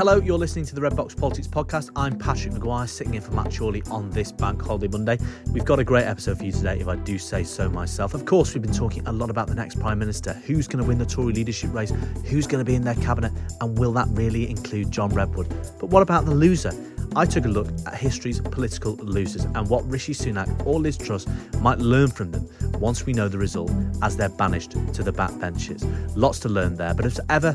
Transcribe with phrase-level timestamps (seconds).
[0.00, 1.90] Hello, you're listening to the Red Box Politics Podcast.
[1.94, 5.18] I'm Patrick Maguire, sitting in for Matt Chorley on this Bank Holiday Monday.
[5.52, 8.14] We've got a great episode for you today, if I do say so myself.
[8.14, 10.88] Of course, we've been talking a lot about the next Prime Minister, who's going to
[10.88, 11.92] win the Tory leadership race,
[12.24, 15.54] who's going to be in their cabinet, and will that really include John Redwood?
[15.78, 16.72] But what about the loser?
[17.14, 21.26] I took a look at history's political losers and what Rishi Sunak or Liz Truss
[21.60, 22.48] might learn from them
[22.80, 25.84] once we know the result as they're banished to the backbenches.
[26.16, 27.54] Lots to learn there, but if ever,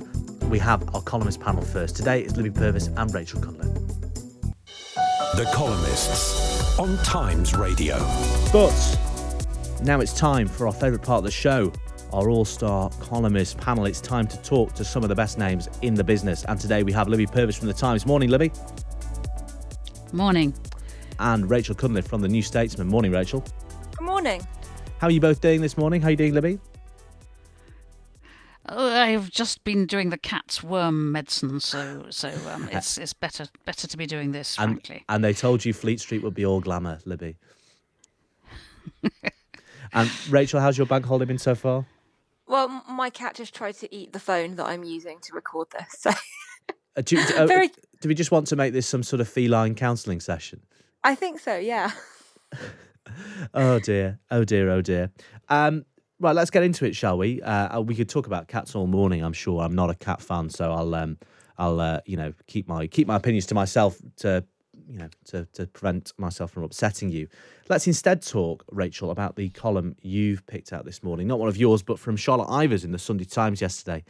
[0.50, 1.96] we have our columnist panel first.
[1.96, 3.74] Today it's Libby Purves and Rachel Cunliffe.
[5.36, 7.98] The Columnists on Times Radio.
[8.54, 8.74] But
[9.82, 11.72] now it's time for our favourite part of the show,
[12.14, 13.86] our all star columnist panel.
[13.86, 16.46] It's time to talk to some of the best names in the business.
[16.46, 18.06] And today we have Libby Purves from The Times.
[18.06, 18.52] Morning, Libby.
[20.14, 20.54] Morning.
[21.20, 22.88] And Rachel Cunliffe from The New Statesman.
[22.88, 23.44] Morning, Rachel.
[23.98, 24.46] Good morning.
[25.00, 26.02] How are you both doing this morning?
[26.02, 26.60] How are you doing, Libby?
[28.68, 33.46] Oh, I've just been doing the cat's worm medicine, so so um, it's it's better
[33.66, 35.04] better to be doing this, And, frankly.
[35.08, 37.38] and they told you Fleet Street would be all glamour, Libby.
[39.94, 41.86] and Rachel, how's your bank holiday been so far?
[42.48, 45.88] Well, my cat just tried to eat the phone that I'm using to record this.
[46.00, 46.12] So
[46.98, 47.70] Uh, do, do, uh, Very-
[48.02, 50.62] do we just want to make this some sort of feline counselling session?
[51.04, 51.92] I think so, yeah.
[53.54, 55.12] Oh dear, oh dear, oh dear.
[55.50, 55.86] Um,
[56.26, 57.42] right, let's get into it, shall we?
[57.42, 59.24] Uh, we could talk about cats all morning.
[59.24, 59.62] I'm sure.
[59.62, 61.18] I'm not a cat fan, so I'll, um,
[61.58, 64.44] I'll, uh, you know, keep my keep my opinions to myself to,
[64.90, 67.28] you know, to to prevent myself from upsetting you.
[67.70, 71.28] Let's instead talk, Rachel, about the column you've picked out this morning.
[71.28, 74.04] Not one of yours, but from Charlotte Ivers in the Sunday Times yesterday.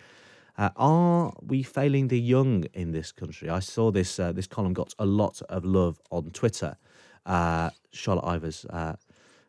[0.57, 3.49] Uh, are we failing the young in this country?
[3.49, 6.77] I saw this uh, this column got a lot of love on Twitter.
[7.25, 8.93] Uh, Charlotte Ivers, uh,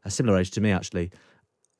[0.04, 1.10] a similar age to me actually,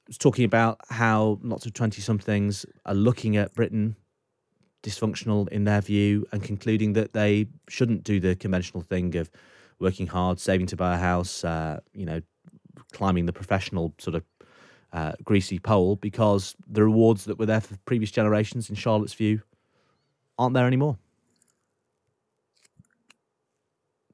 [0.07, 3.97] was talking about how lots of twenty somethings are looking at Britain
[4.83, 9.31] dysfunctional in their view and concluding that they shouldn't do the conventional thing of
[9.81, 12.21] working hard, saving to buy a house, uh, you know,
[12.93, 14.25] climbing the professional sort of
[14.93, 19.43] uh, greasy pole because the rewards that were there for previous generations, in Charlotte's view,
[20.39, 20.97] aren't there anymore.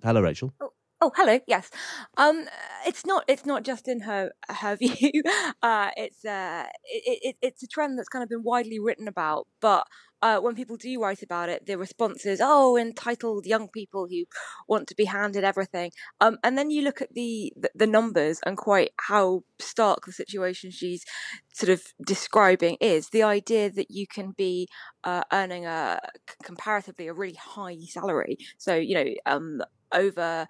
[0.02, 0.52] Hello, Rachel.
[0.60, 0.72] Oh,
[1.16, 1.40] hello.
[1.46, 1.70] Yes.
[2.16, 2.44] Um,
[2.86, 3.24] it's not.
[3.28, 5.22] It's not just in her her view.
[5.62, 9.46] Uh, it's uh, it, it, it's a trend that's kind of been widely written about.
[9.60, 9.86] But
[10.20, 14.24] uh, when people do write about it, the response is, "Oh, entitled young people who
[14.68, 18.40] want to be handed everything." Um, and then you look at the, the the numbers
[18.44, 21.04] and quite how stark the situation she's
[21.52, 23.08] sort of describing is.
[23.10, 24.68] The idea that you can be
[25.04, 26.00] uh, earning a
[26.42, 30.46] comparatively a really high salary, so you know, um, over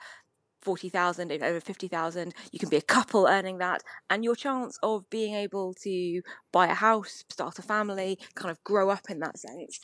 [0.62, 2.34] 40,000, over 50,000.
[2.50, 6.66] You can be a couple earning that, and your chance of being able to buy
[6.68, 9.80] a house, start a family, kind of grow up in that sense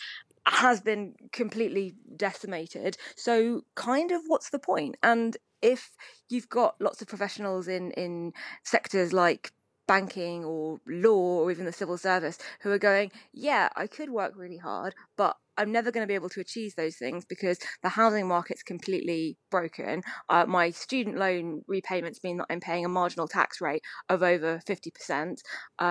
[0.46, 2.96] has been completely decimated.
[3.16, 4.96] So, kind of, what's the point?
[5.02, 5.90] And if
[6.28, 8.32] you've got lots of professionals in, in
[8.62, 9.52] sectors like
[9.86, 14.34] banking or law or even the civil service who are going, yeah, I could work
[14.36, 17.90] really hard, but I'm never going to be able to achieve those things because the
[17.90, 20.02] housing market's completely broken.
[20.28, 24.60] Uh, my student loan repayments mean that I'm paying a marginal tax rate of over
[24.66, 25.38] 50%.
[25.78, 25.84] Uh,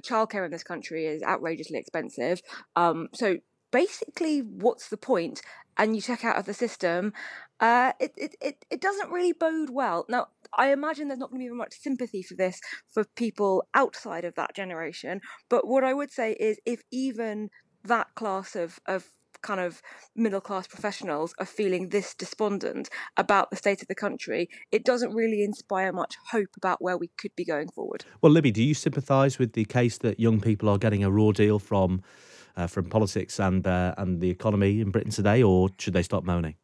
[0.00, 2.40] childcare in this country is outrageously expensive.
[2.74, 3.36] Um, so
[3.70, 5.42] basically, what's the point?
[5.76, 7.12] And you check out of the system,
[7.60, 10.04] uh, it, it, it, it doesn't really bode well.
[10.08, 12.60] Now, I imagine there's not going to be much sympathy for this
[12.92, 15.20] for people outside of that generation.
[15.48, 17.50] But what I would say is if even
[17.84, 19.10] that class of, of
[19.42, 19.80] kind of
[20.14, 25.14] middle class professionals are feeling this despondent about the state of the country, it doesn't
[25.14, 28.04] really inspire much hope about where we could be going forward.
[28.20, 31.32] Well, Libby, do you sympathise with the case that young people are getting a raw
[31.32, 32.02] deal from
[32.56, 36.24] uh, from politics and uh, and the economy in Britain today, or should they stop
[36.24, 36.56] moaning?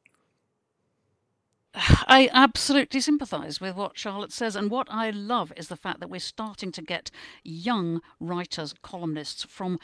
[2.09, 4.57] I absolutely sympathise with what Charlotte says.
[4.57, 7.11] And what I love is the fact that we're starting to get
[7.45, 9.79] young writers, columnists from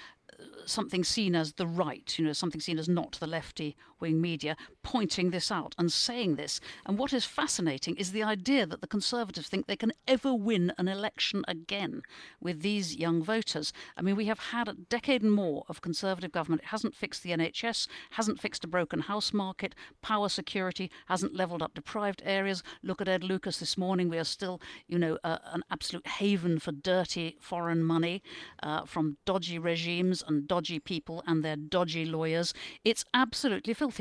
[0.65, 4.57] something seen as the right, you know, something seen as not the lefty wing media,
[4.83, 6.61] pointing this out and saying this.
[6.85, 10.73] And what is fascinating is the idea that the Conservatives think they can ever win
[10.77, 12.03] an election again
[12.41, 13.73] with these young voters.
[13.97, 16.63] I mean, we have had a decade and more of Conservative government.
[16.63, 21.63] It hasn't fixed the NHS, hasn't fixed a broken house market, power security, hasn't levelled
[21.63, 22.63] up deprived areas.
[22.83, 24.09] Look at Ed Lucas this morning.
[24.09, 28.21] We are still, you know, uh, an absolute haven for dirty foreign money
[28.65, 32.53] uh, from dodgy regimes and dodgy people and their dodgy lawyers.
[32.85, 33.92] It's absolutely filthy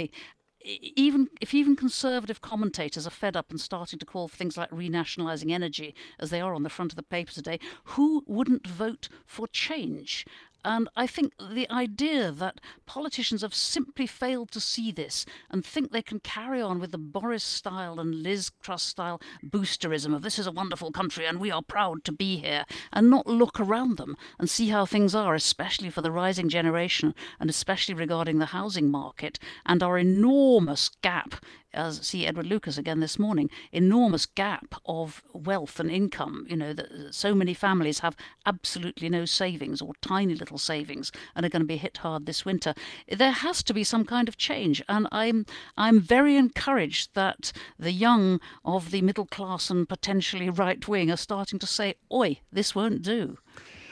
[0.63, 4.69] even if even conservative commentators are fed up and starting to call for things like
[4.69, 9.09] renationalising energy, as they are on the front of the paper today, who wouldn't vote
[9.25, 10.25] for change?
[10.63, 15.91] And I think the idea that politicians have simply failed to see this and think
[15.91, 20.37] they can carry on with the Boris style and Liz Truss style boosterism of this
[20.37, 23.97] is a wonderful country and we are proud to be here and not look around
[23.97, 28.47] them and see how things are, especially for the rising generation and especially regarding the
[28.47, 31.35] housing market and our enormous gap
[31.73, 36.45] as see Edward Lucas again this morning, enormous gap of wealth and income.
[36.49, 38.15] You know, that so many families have
[38.45, 42.45] absolutely no savings or tiny little savings and are going to be hit hard this
[42.45, 42.73] winter.
[43.07, 45.45] There has to be some kind of change, and I'm
[45.77, 51.17] I'm very encouraged that the young of the middle class and potentially right wing are
[51.17, 53.37] starting to say, "Oi, this won't do."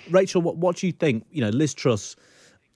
[0.09, 1.25] Rachel, what what do you think?
[1.31, 2.15] You know, Liz Truss.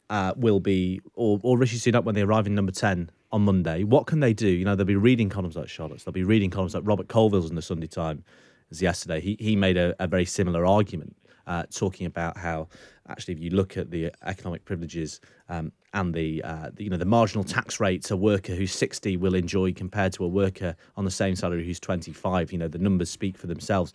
[0.10, 3.83] Uh, will be, or, or Rishi Sunak when they arrive in number 10 on Monday,
[3.83, 4.47] what can they do?
[4.47, 7.50] You know, they'll be reading columns like Charlotte's, they'll be reading columns like Robert Colville's
[7.50, 8.24] in the Sunday Time
[8.69, 9.19] as yesterday.
[9.19, 12.68] He, he made a, a very similar argument, uh, talking about how
[13.09, 15.19] actually, if you look at the economic privileges
[15.50, 19.18] um, and the, uh, the, you know the marginal tax rates a worker who's 60
[19.18, 22.77] will enjoy compared to a worker on the same salary who's 25, you know, the
[22.77, 23.94] numbers speak for themselves.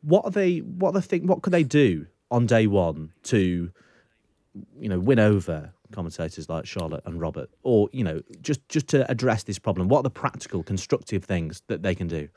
[0.00, 0.58] What are they?
[0.58, 1.26] What are the thing?
[1.26, 3.70] What could they do on day one to,
[4.78, 9.10] you know, win over commentators like Charlotte and Robert, or you know, just just to
[9.10, 9.88] address this problem?
[9.88, 12.28] What are the practical, constructive things that they can do?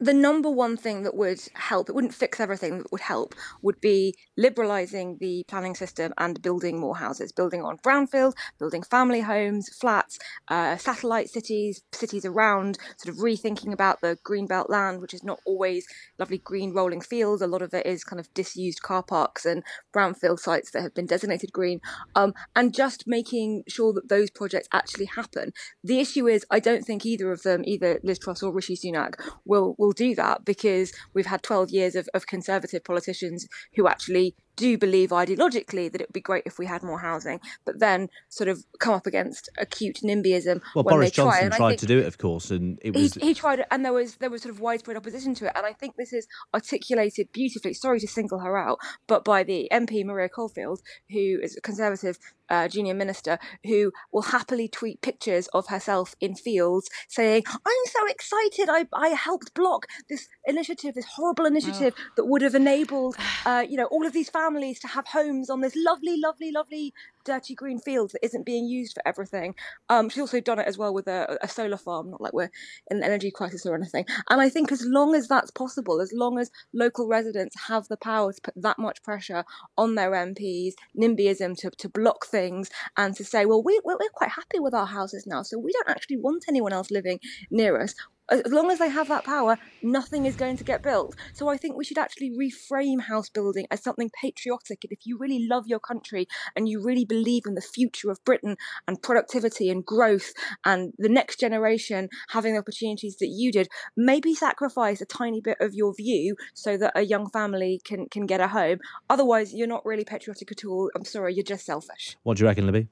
[0.00, 3.80] The number one thing that would help, it wouldn't fix everything, that would help, would
[3.80, 9.68] be liberalising the planning system and building more houses, building on brownfield, building family homes,
[9.68, 10.18] flats,
[10.48, 15.40] uh, satellite cities, cities around, sort of rethinking about the greenbelt land, which is not
[15.44, 15.86] always
[16.18, 17.42] lovely green rolling fields.
[17.42, 19.64] A lot of it is kind of disused car parks and
[19.94, 21.80] brownfield sites that have been designated green,
[22.14, 25.52] um, and just making sure that those projects actually happen.
[25.82, 29.14] The issue is, I don't think either of them, either Liz Truss or Rishi Sunak,
[29.44, 34.34] will will do that because we've had 12 years of, of conservative politicians who actually
[34.58, 38.08] do believe ideologically that it would be great if we had more housing, but then
[38.28, 40.60] sort of come up against acute NIMBYism.
[40.74, 41.40] Well, when Boris they try.
[41.42, 43.92] Johnson tried to do it, of course, and it was he, he tried and there
[43.92, 45.52] was there was sort of widespread opposition to it.
[45.54, 47.72] And I think this is articulated beautifully.
[47.72, 52.18] Sorry to single her out, but by the MP Maria Caulfield, who is a Conservative
[52.50, 58.06] uh, junior minister, who will happily tweet pictures of herself in fields, saying, "I'm so
[58.08, 58.68] excited!
[58.68, 62.02] I I helped block this initiative, this horrible initiative oh.
[62.16, 63.16] that would have enabled,
[63.46, 66.50] uh, you know, all of these families." Families to have homes on this lovely, lovely,
[66.50, 69.54] lovely dirty green field that isn't being used for everything.
[69.90, 72.50] Um, she's also done it as well with a, a, solar farm, not like we're
[72.90, 74.06] in an energy crisis or anything.
[74.30, 77.98] And I think as long as that's possible, as long as local residents have the
[77.98, 79.44] power to put that much pressure
[79.76, 84.30] on their MPs, NIMBYism to, to block things and to say, well, we, we're quite
[84.30, 87.94] happy with our houses now, so we don't actually want anyone else living near us
[88.30, 91.16] as long as they have that power, nothing is going to get built.
[91.32, 94.84] So I think we should actually reframe house building as something patriotic.
[94.84, 98.24] And if you really love your country and you really believe in the future of
[98.24, 98.56] Britain
[98.86, 100.32] and productivity and growth
[100.64, 105.56] and the next generation having the opportunities that you did, maybe sacrifice a tiny bit
[105.60, 108.78] of your view so that a young family can, can get a home.
[109.08, 110.90] Otherwise, you're not really patriotic at all.
[110.94, 112.16] I'm sorry, you're just selfish.
[112.22, 112.88] What do you reckon, Libby?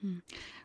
[0.00, 0.18] Hmm.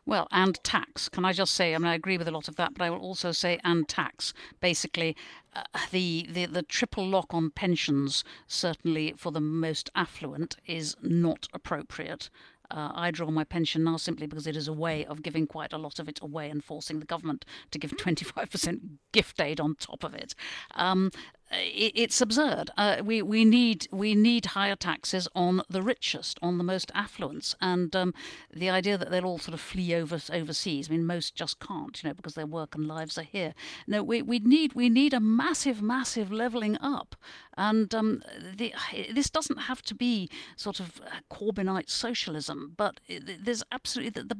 [0.07, 1.09] Well, and tax.
[1.09, 1.73] Can I just say?
[1.73, 3.87] I mean, I agree with a lot of that, but I will also say and
[3.87, 4.33] tax.
[4.59, 5.15] Basically,
[5.55, 11.47] uh, the, the the triple lock on pensions, certainly for the most affluent, is not
[11.53, 12.29] appropriate.
[12.71, 15.73] Uh, I draw my pension now simply because it is a way of giving quite
[15.73, 18.79] a lot of it away and forcing the government to give 25%
[19.11, 20.35] gift aid on top of it.
[20.73, 21.11] Um,
[21.57, 22.71] it's absurd.
[22.77, 27.55] Uh, we we need we need higher taxes on the richest, on the most affluent,
[27.61, 28.13] and um,
[28.53, 30.89] the idea that they'll all sort of flee over overseas.
[30.89, 33.53] I mean, most just can't, you know, because their work and lives are here.
[33.87, 37.15] No, we, we need we need a massive, massive levelling up,
[37.57, 38.23] and um,
[38.55, 38.73] the,
[39.13, 42.99] this doesn't have to be sort of Corbynite socialism, but
[43.41, 44.37] there's absolutely the, the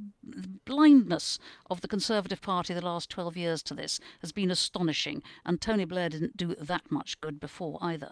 [0.66, 5.62] blindness of the Conservative Party the last twelve years to this has been astonishing, and
[5.62, 8.12] Tony Blair didn't do that much good before either.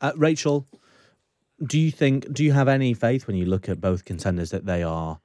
[0.00, 0.66] Uh, Rachel,
[1.64, 2.32] do you think?
[2.32, 5.20] Do you have any faith when you look at both contenders that they are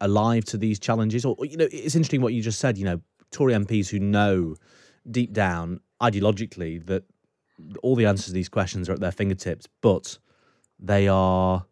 [0.00, 1.24] alive to these challenges?
[1.24, 2.78] Or you know, it's interesting what you just said.
[2.78, 3.00] You know,
[3.30, 4.56] Tory MPs who know
[5.10, 7.04] deep down ideologically that
[7.82, 10.18] all the answers to these questions are at their fingertips, but
[10.78, 11.64] they are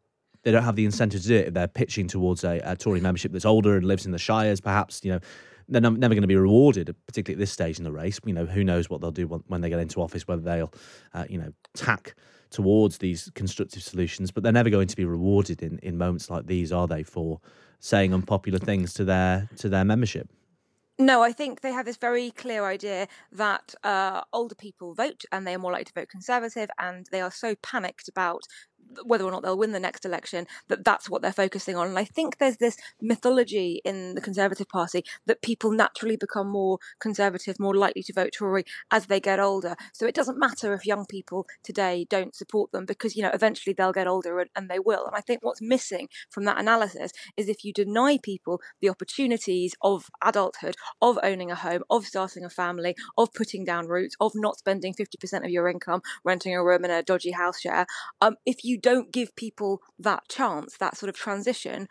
[0.42, 1.48] they don't have the incentive to do it.
[1.48, 4.60] if They're pitching towards a, a Tory membership that's older and lives in the shires,
[4.60, 5.04] perhaps.
[5.04, 5.20] You know,
[5.70, 8.20] they're never going to be rewarded, particularly at this stage in the race.
[8.24, 10.72] You know, who knows what they'll do when they get into office, whether they'll,
[11.14, 12.14] uh, you know, tack
[12.50, 16.46] towards these constructive solutions, but they're never going to be rewarded in, in moments like
[16.46, 17.40] these, are they, for
[17.78, 20.28] saying unpopular things to their to their membership?
[20.98, 25.46] No, I think they have this very clear idea that uh, older people vote and
[25.46, 28.42] they are more likely to vote Conservative, and they are so panicked about
[29.04, 31.88] whether or not they'll win the next election, that that's what they're focusing on.
[31.88, 36.78] And I think there's this mythology in the Conservative Party that people naturally become more
[37.00, 39.76] conservative, more likely to vote Tory as they get older.
[39.92, 43.74] So it doesn't matter if young people today don't support them because, you know, eventually
[43.74, 45.06] they'll get older and, and they will.
[45.06, 49.74] And I think what's missing from that analysis is if you deny people the opportunities
[49.82, 54.32] of adulthood, of owning a home, of starting a family, of putting down roots, of
[54.34, 57.86] not spending 50% of your income renting a room in a dodgy house share,
[58.20, 61.88] um, if you don't give people that chance, that sort of transition,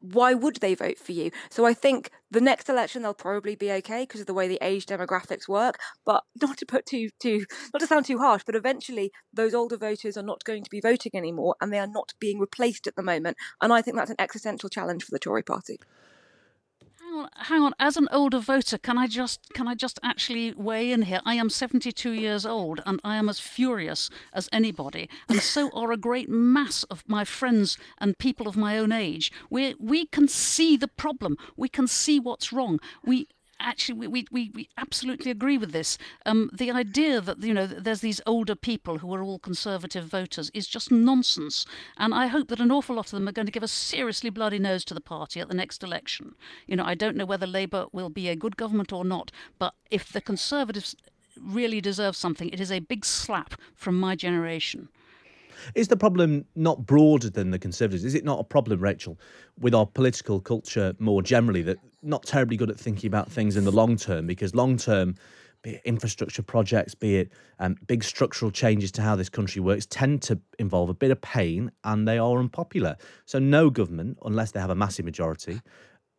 [0.00, 1.30] why would they vote for you?
[1.50, 4.58] So I think the next election they'll probably be okay because of the way the
[4.60, 5.78] age demographics work.
[6.04, 9.76] But not to put too too not to sound too harsh, but eventually those older
[9.76, 12.96] voters are not going to be voting anymore, and they are not being replaced at
[12.96, 13.36] the moment.
[13.60, 15.78] And I think that's an existential challenge for the Tory Party
[17.18, 17.74] on, hang on.
[17.78, 21.20] As an older voter, can I just can I just actually weigh in here?
[21.24, 25.92] I am 72 years old, and I am as furious as anybody, and so are
[25.92, 29.32] a great mass of my friends and people of my own age.
[29.50, 31.36] We we can see the problem.
[31.56, 32.80] We can see what's wrong.
[33.04, 33.28] We
[33.60, 35.98] actually we, we, we absolutely agree with this.
[36.26, 40.50] Um, the idea that you know there's these older people who are all conservative voters
[40.54, 43.52] is just nonsense, and I hope that an awful lot of them are going to
[43.52, 46.34] give a seriously bloody nose to the party at the next election.
[46.66, 49.74] You know, I don't know whether Labour will be a good government or not, but
[49.90, 50.94] if the Conservatives
[51.40, 54.88] really deserve something, it is a big slap from my generation.
[55.74, 58.04] Is the problem not broader than the Conservatives?
[58.04, 59.18] Is it not a problem, Rachel,
[59.58, 63.64] with our political culture more generally that not terribly good at thinking about things in
[63.64, 64.26] the long term?
[64.26, 65.14] Because long term,
[65.62, 69.86] be it infrastructure projects, be it um, big structural changes to how this country works,
[69.86, 72.96] tend to involve a bit of pain and they are unpopular.
[73.26, 75.60] So, no government, unless they have a massive majority,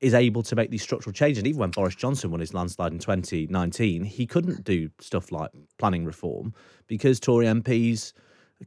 [0.01, 1.39] is able to make these structural changes.
[1.39, 5.51] And even when Boris Johnson won his landslide in 2019, he couldn't do stuff like
[5.77, 6.53] planning reform
[6.87, 8.13] because Tory MPs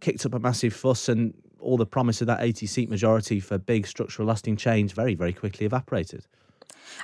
[0.00, 3.56] kicked up a massive fuss and all the promise of that 80 seat majority for
[3.56, 6.26] big structural lasting change very, very quickly evaporated.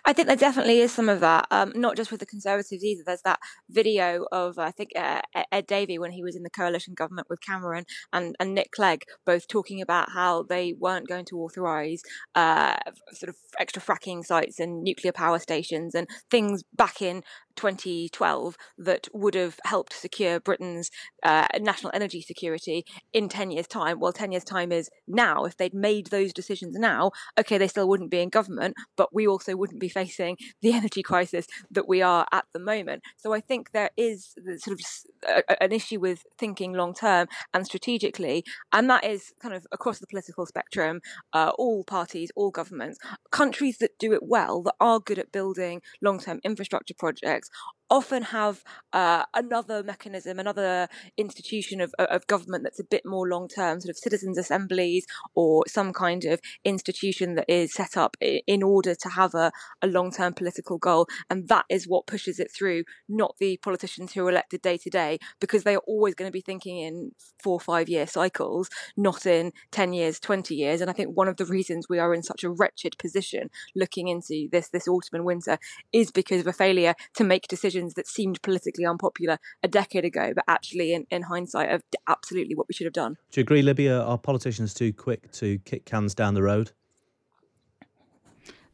[0.05, 3.03] I think there definitely is some of that, um, not just with the Conservatives either.
[3.05, 5.21] There's that video of, I think, uh,
[5.53, 9.03] Ed Davey when he was in the coalition government with Cameron and, and Nick Clegg,
[9.25, 12.03] both talking about how they weren't going to authorise
[12.35, 12.77] uh,
[13.13, 17.23] sort of extra fracking sites and nuclear power stations and things back in
[17.59, 20.91] 2012 that would have helped secure Britain's
[21.25, 23.99] uh, national energy security in 10 years' time.
[23.99, 25.45] Well, 10 years' time is now.
[25.45, 29.27] If they'd made those decisions now, okay, they still wouldn't be in government, but we
[29.27, 33.03] also wouldn't be facing the energy crisis that we are at the moment.
[33.17, 38.45] So I think there is sort of an issue with thinking long term and strategically,
[38.73, 41.01] and that is kind of across the political spectrum,
[41.33, 42.99] uh, all parties, all governments,
[43.31, 47.51] countries that do it well, that are good at building long term infrastructure projects
[47.91, 53.49] often have uh, another mechanism, another institution of, of government that's a bit more long
[53.49, 58.63] term, sort of citizens' assemblies or some kind of institution that is set up in
[58.63, 59.53] order to have a,
[59.83, 61.07] a long term political goal.
[61.31, 64.91] And that is what pushes it through, not the politicians who are elected day to
[64.91, 69.27] day, because they are always going to be thinking in four five year cycles, not
[69.27, 70.81] in 10 years, 20 years.
[70.81, 74.09] And I think one of the reasons we are in such a wretched position looking
[74.09, 75.59] into this, this autumn and winter
[75.93, 80.05] is because of a failure to make decisions decisions that seemed politically unpopular a decade
[80.05, 83.17] ago, but actually, in, in hindsight, are absolutely what we should have done.
[83.31, 84.01] Do you agree, Libya?
[84.01, 86.73] Are politicians too quick to kick cans down the road?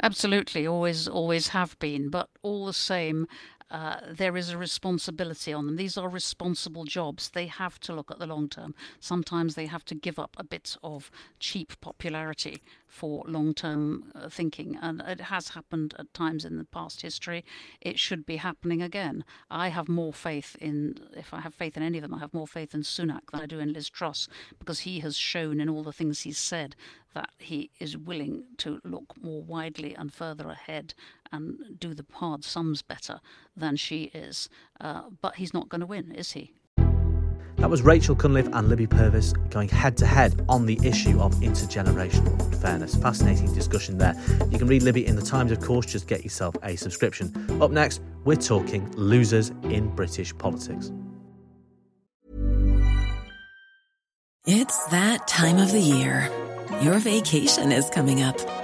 [0.02, 2.10] Absolutely, always, always have been.
[2.10, 3.26] But all the same,
[3.74, 5.74] uh, there is a responsibility on them.
[5.74, 7.30] These are responsible jobs.
[7.30, 8.72] They have to look at the long term.
[9.00, 14.28] Sometimes they have to give up a bit of cheap popularity for long term uh,
[14.28, 14.78] thinking.
[14.80, 17.44] And it has happened at times in the past history.
[17.80, 19.24] It should be happening again.
[19.50, 22.32] I have more faith in, if I have faith in any of them, I have
[22.32, 25.68] more faith in Sunak than I do in Liz Truss because he has shown in
[25.68, 26.76] all the things he's said
[27.14, 30.94] that he is willing to look more widely and further ahead
[31.34, 33.20] and do the hard sums better
[33.56, 34.48] than she is.
[34.80, 36.52] Uh, but he's not going to win, is he?
[37.56, 41.34] That was Rachel Cunliffe and Libby Purves going head to head on the issue of
[41.36, 42.94] intergenerational fairness.
[42.96, 44.14] Fascinating discussion there.
[44.50, 47.32] You can read Libby in the Times, of course, just get yourself a subscription.
[47.62, 50.92] Up next, we're talking losers in British politics.
[54.46, 56.28] It's that time of the year.
[56.82, 58.63] Your vacation is coming up.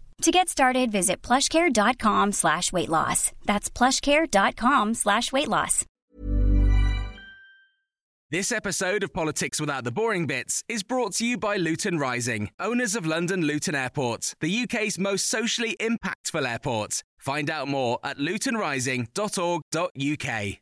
[0.21, 3.31] To get started, visit plushcare.com slash weight loss.
[3.45, 5.83] That's plushcare.com slash weight loss.
[8.29, 12.51] This episode of Politics Without the Boring Bits is brought to you by Luton Rising,
[12.59, 17.01] owners of London Luton Airport, the UK's most socially impactful airport.
[17.17, 20.57] Find out more at lutonrising.org.uk.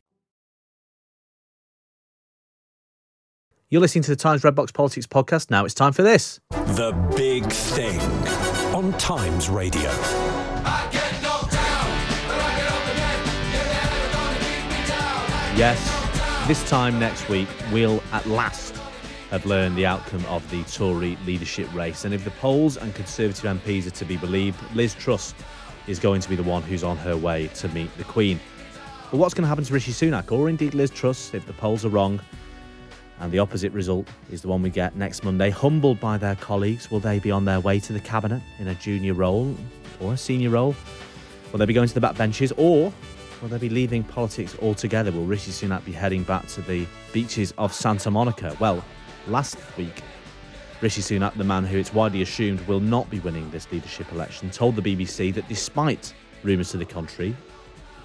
[3.68, 5.50] You're listening to the Times Redbox Politics podcast.
[5.50, 6.40] Now it's time for this.
[6.50, 8.00] The Big Thing
[8.80, 9.90] on Times Radio.
[15.54, 15.78] Yes,
[16.48, 18.74] this time next week, we'll at last
[19.28, 22.06] have learned the outcome of the Tory leadership race.
[22.06, 25.34] And if the polls and Conservative MPs are to be believed, Liz Truss
[25.86, 28.40] is going to be the one who's on her way to meet the Queen.
[29.10, 31.84] But what's going to happen to Rishi Sunak, or indeed Liz Truss, if the polls
[31.84, 32.18] are wrong
[33.20, 35.50] and the opposite result is the one we get next Monday?
[35.50, 38.74] Humbled by their colleagues, will they be on their way to the Cabinet in a
[38.74, 39.54] junior role
[40.00, 40.74] or a senior role?
[41.52, 42.92] Will they be going to the backbenches, or
[43.40, 45.10] Will they be leaving politics altogether?
[45.10, 48.54] Will Rishi Sunak be heading back to the beaches of Santa Monica?
[48.60, 48.84] Well,
[49.28, 50.02] last week,
[50.82, 54.50] Rishi Sunak, the man who it's widely assumed will not be winning this leadership election,
[54.50, 57.34] told the BBC that despite rumours to the contrary,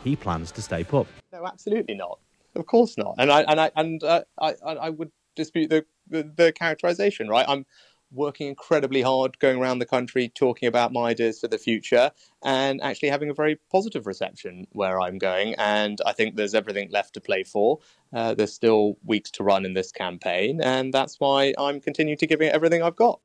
[0.05, 1.05] he plans to stay put.
[1.33, 2.19] No, absolutely not.
[2.55, 3.15] Of course not.
[3.17, 7.27] And I and I and uh, I I would dispute the, the the characterization.
[7.27, 7.65] Right, I'm
[8.11, 12.11] working incredibly hard, going around the country talking about my ideas for the future,
[12.43, 15.55] and actually having a very positive reception where I'm going.
[15.55, 17.79] And I think there's everything left to play for.
[18.13, 22.27] Uh, there's still weeks to run in this campaign, and that's why I'm continuing to
[22.27, 23.19] give it everything I've got.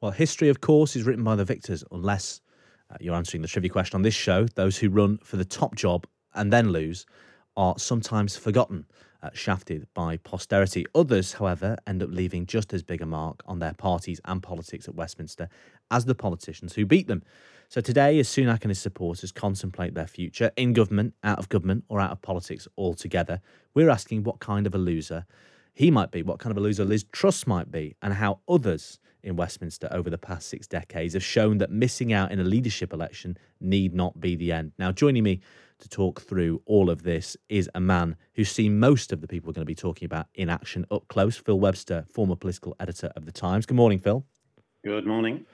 [0.00, 2.40] Well, history, of course, is written by the victors, unless
[2.90, 4.46] uh, you're answering the trivia question on this show.
[4.46, 7.06] Those who run for the top job and then lose
[7.56, 8.86] are sometimes forgotten
[9.22, 10.84] uh, shafted by posterity.
[10.94, 14.88] Others, however, end up leaving just as big a mark on their parties and politics
[14.88, 15.48] at Westminster
[15.90, 17.22] as the politicians who beat them.
[17.68, 21.84] So today, as Sunak and his supporters contemplate their future in government, out of government,
[21.88, 23.40] or out of politics altogether,
[23.74, 25.24] we're asking what kind of a loser
[25.72, 28.98] he might be, what kind of a loser Liz Truss might be, and how others
[29.22, 32.92] in Westminster over the past six decades have shown that missing out in a leadership
[32.92, 34.72] election need not be the end.
[34.78, 35.40] Now, joining me
[35.78, 39.48] to talk through all of this is a man who's seen most of the people
[39.48, 41.36] we're going to be talking about in action up close.
[41.36, 43.66] Phil Webster, former political editor of The Times.
[43.66, 44.24] Good morning, Phil.
[44.84, 45.46] Good morning.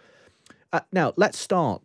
[0.73, 1.83] Uh, now, let's start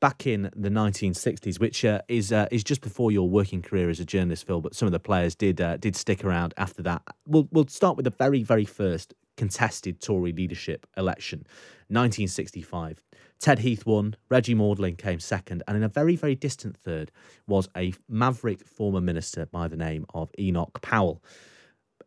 [0.00, 4.00] back in the 1960s, which uh, is uh, is just before your working career as
[4.00, 4.60] a journalist, Phil.
[4.60, 7.02] But some of the players did uh, did stick around after that.
[7.26, 11.40] We'll we'll start with the very very first contested Tory leadership election,
[11.88, 13.00] 1965.
[13.40, 17.10] Ted Heath won, Reggie Maudling came second, and in a very, very distant third
[17.46, 21.22] was a maverick former minister by the name of Enoch Powell.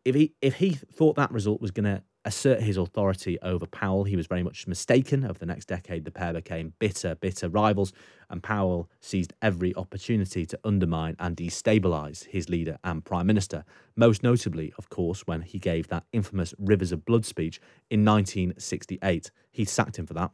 [0.04, 4.04] If he if he thought that result was going to assert his authority over Powell.
[4.04, 5.24] He was very much mistaken.
[5.24, 7.94] Over the next decade, the pair became bitter, bitter rivals,
[8.28, 13.64] and Powell seized every opportunity to undermine and destabilise his leader and Prime Minister.
[13.96, 19.30] Most notably, of course, when he gave that infamous Rivers of Blood speech in 1968.
[19.50, 20.30] He sacked him for that.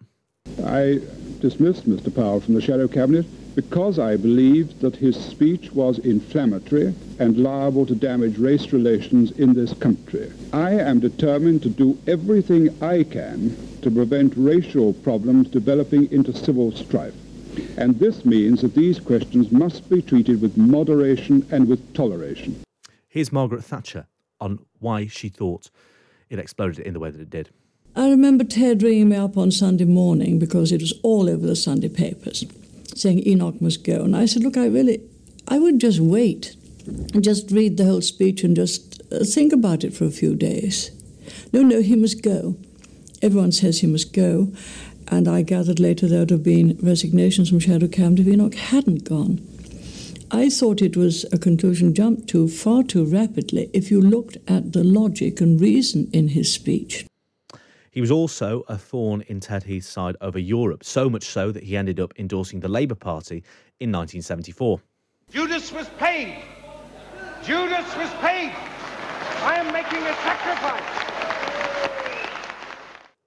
[0.65, 1.01] I
[1.41, 2.15] dismissed Mr.
[2.15, 7.87] Powell from the Shadow Cabinet because I believed that his speech was inflammatory and liable
[7.87, 10.33] to damage race relations in this country.
[10.53, 16.73] I am determined to do everything I can to prevent racial problems developing into civil
[16.73, 17.15] strife.
[17.77, 22.63] And this means that these questions must be treated with moderation and with toleration.
[23.07, 24.07] Here's Margaret Thatcher
[24.41, 25.71] on why she thought
[26.31, 27.51] it exploded in the way that it did.
[27.97, 31.55] I remember Ted ringing me up on Sunday morning because it was all over the
[31.55, 32.45] Sunday papers
[32.95, 34.03] saying Enoch must go.
[34.03, 35.01] And I said, Look, I really,
[35.47, 39.85] I would just wait and just read the whole speech and just uh, think about
[39.85, 40.91] it for a few days.
[41.53, 42.57] No, no, he must go.
[43.23, 44.53] Everyone says he must go.
[45.09, 49.05] And I gathered later there would have been resignations from Shadow Cabinet if Enoch hadn't
[49.05, 49.47] gone.
[50.33, 54.73] I thought it was a conclusion jumped to far too rapidly if you looked at
[54.73, 57.07] the logic and reason in his speech.
[57.95, 61.63] He was also a thorn in Ted Heath's side over Europe, so much so that
[61.63, 63.45] he ended up endorsing the Labour Party
[63.79, 64.81] in 1974.
[65.31, 66.43] Judas was paid.
[67.45, 68.53] Judas was paid.
[69.43, 70.83] I am making a sacrifice.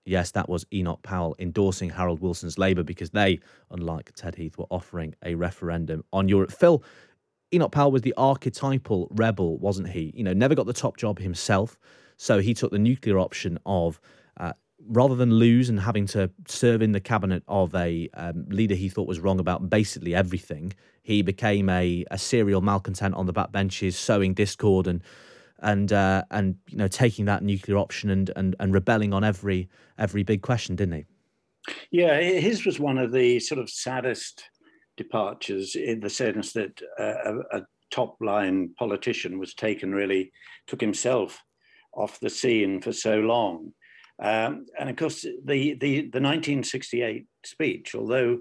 [0.04, 3.40] Yes, that was Enoch Powell endorsing Harold Wilson's Labour because they,
[3.72, 6.52] unlike Ted Heath, were offering a referendum on Europe.
[6.52, 6.84] Phil,
[7.54, 10.12] Enoch Powell was the archetypal rebel, wasn't he?
[10.14, 11.78] You know, never got the top job himself.
[12.18, 14.02] So he took the nuclear option of
[14.86, 18.90] rather than lose and having to serve in the cabinet of a um, leader he
[18.90, 23.94] thought was wrong about basically everything, he became a, a serial malcontent on the backbenches,
[23.94, 25.02] sowing discord and
[25.60, 29.70] and uh, and you know taking that nuclear option and, and and rebelling on every
[29.98, 31.06] every big question, didn't he?
[31.92, 34.44] Yeah, his was one of the sort of saddest
[34.96, 37.62] departures in the sense that uh, a, a
[37.92, 40.32] top line politician was taken really
[40.68, 41.42] took himself
[41.94, 43.72] off the scene for so long
[44.20, 48.40] um, and of course, the, the, the 1968 speech, although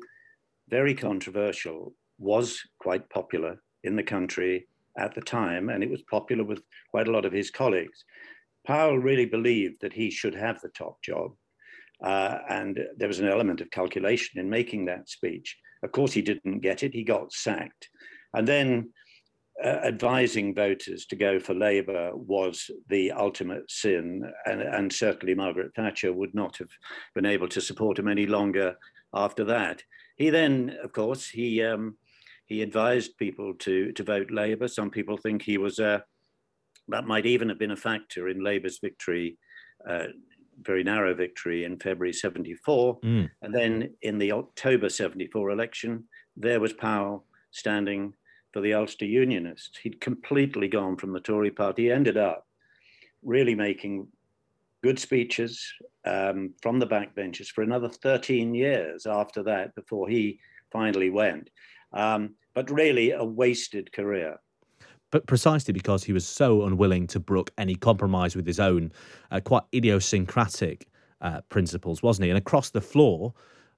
[0.68, 4.66] very controversial, was quite popular in the country
[4.98, 8.04] at the time, and it was popular with quite a lot of his colleagues.
[8.66, 11.32] Powell really believed that he should have the top job,
[12.02, 15.56] uh, and there was an element of calculation in making that speech.
[15.82, 17.90] Of course, he didn't get it, he got sacked.
[18.34, 18.92] And then
[19.64, 25.72] uh, advising voters to go for Labour was the ultimate sin, and, and, certainly Margaret
[25.74, 26.68] Thatcher would not have
[27.14, 28.76] been able to support him any longer
[29.14, 29.82] after that.
[30.16, 31.96] He then, of course, he um,
[32.44, 34.68] he advised people to to vote Labour.
[34.68, 36.04] Some people think he was a
[36.88, 39.38] that might even have been a factor in Labour's victory.
[39.88, 40.08] Uh,
[40.62, 42.98] very narrow victory in February 74.
[43.00, 43.30] Mm.
[43.42, 48.14] And then in the October 74 election, there was Powell standing
[48.56, 49.76] for the Ulster Unionists.
[49.76, 51.82] He'd completely gone from the Tory party.
[51.82, 52.46] He ended up
[53.22, 54.08] really making
[54.82, 55.74] good speeches
[56.06, 60.40] um, from the backbenches for another 13 years after that before he
[60.72, 61.50] finally went.
[61.92, 64.38] Um, but really a wasted career.
[65.10, 68.90] But precisely because he was so unwilling to brook any compromise with his own
[69.32, 70.88] uh, quite idiosyncratic
[71.20, 72.30] uh, principles, wasn't he?
[72.30, 73.34] And across the floor,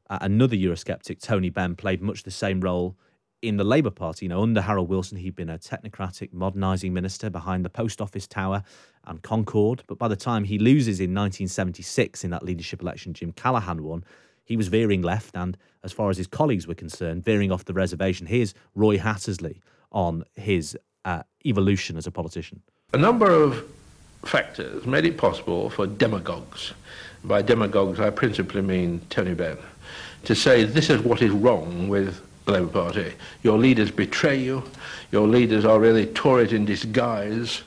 [0.09, 2.97] uh, another Eurosceptic, Tony Benn, played much the same role
[3.43, 4.25] in the Labour Party.
[4.27, 8.27] You know, under Harold Wilson, he'd been a technocratic, modernising minister behind the Post Office
[8.27, 8.63] Tower
[9.07, 9.83] and Concorde.
[9.87, 14.05] But by the time he loses in 1976 in that leadership election, Jim Callaghan won.
[14.45, 17.75] He was veering left, and as far as his colleagues were concerned, veering off the
[17.75, 18.27] reservation.
[18.27, 19.61] Here's Roy Hattersley
[19.93, 22.63] on his uh, evolution as a politician.
[22.95, 23.65] A number of
[24.25, 26.73] factors made it possible for demagogues,
[27.25, 29.59] by demagogues I principally mean Tony Benn,
[30.25, 33.13] to say this is what is wrong with Labour Party.
[33.43, 34.63] Your leaders betray you.
[35.13, 37.63] Your leaders are really Tories in disguise.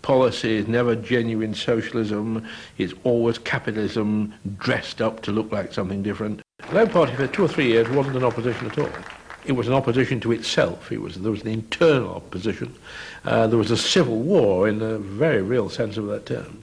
[0.00, 2.46] Policy is never genuine socialism.
[2.78, 6.42] It's always capitalism dressed up to look like something different.
[6.68, 8.90] The Labour Party for two or three years wasn't an opposition at all.
[9.44, 10.90] It was an opposition to itself.
[10.92, 12.74] It was, there was an internal opposition.
[13.24, 16.62] Uh, there was a civil war in the very real sense of that term.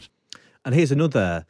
[0.65, 1.45] And here's another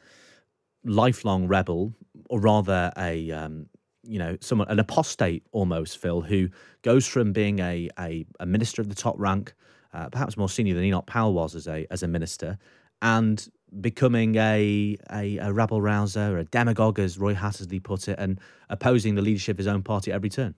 [0.84, 1.94] lifelong rebel,
[2.28, 3.66] or rather a um,
[4.10, 6.48] you know, someone an apostate almost, Phil, who
[6.82, 9.54] goes from being a a, a minister of the top rank,
[9.94, 12.58] uh, perhaps more senior than Enoch Powell was as a as a minister,
[13.02, 13.48] and
[13.80, 19.14] becoming a, a, a rabble rouser, a demagogue, as Roy Hattersley put it, and opposing
[19.14, 20.56] the leadership of his own party at every turn.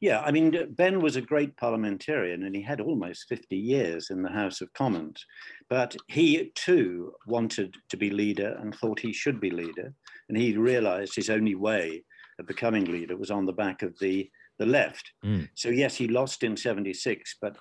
[0.00, 4.22] Yeah, I mean, Benn was a great parliamentarian and he had almost 50 years in
[4.22, 5.24] the House of Commons.
[5.68, 9.94] But he too wanted to be leader and thought he should be leader.
[10.28, 12.02] And he realized his only way
[12.38, 15.12] of becoming leader was on the back of the, the left.
[15.24, 15.48] Mm.
[15.54, 17.56] So, yes, he lost in 76, but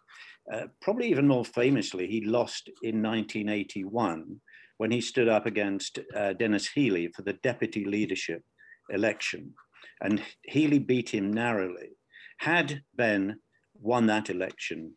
[0.52, 4.42] uh, probably even more famously, he lost in 1981
[4.78, 8.42] when he stood up against uh, Denis Healey for the deputy leadership
[8.90, 9.54] election.
[10.02, 11.92] And Healey beat him narrowly.
[12.40, 13.38] Had Benn
[13.80, 14.94] won that election,